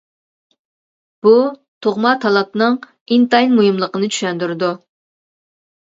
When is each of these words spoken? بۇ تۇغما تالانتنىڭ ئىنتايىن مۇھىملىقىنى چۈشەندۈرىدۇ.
بۇ 1.27 1.33
تۇغما 1.85 2.13
تالانتنىڭ 2.25 2.79
ئىنتايىن 3.17 3.55
مۇھىملىقىنى 3.61 4.13
چۈشەندۈرىدۇ. 4.17 4.75